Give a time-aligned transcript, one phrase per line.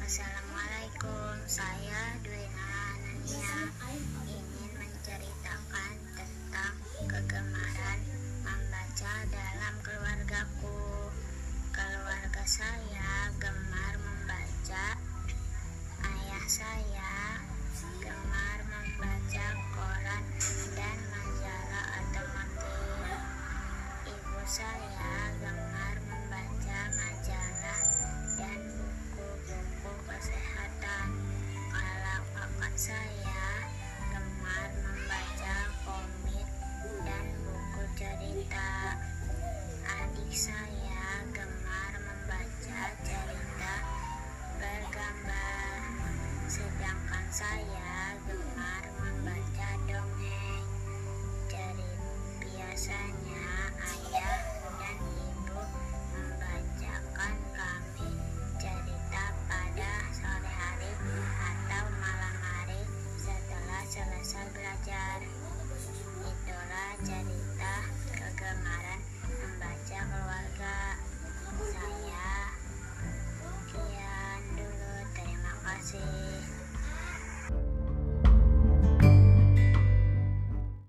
[0.00, 3.68] Assalamualaikum, saya Duena Anania
[4.24, 8.00] ingin menceritakan tentang kegemaran
[8.40, 11.12] membaca dalam keluargaku.
[11.76, 14.96] Keluarga saya gemar membaca.
[16.00, 17.36] Ayah saya
[18.00, 20.24] gemar membaca koran
[20.72, 23.12] dan majalah otomotif.
[24.08, 25.79] Ibu saya gemar
[32.80, 33.44] saya
[34.08, 36.48] gemar membaca komik
[37.04, 38.96] dan buku cerita.
[39.84, 40.69] Adik saya
[64.90, 65.29] dad.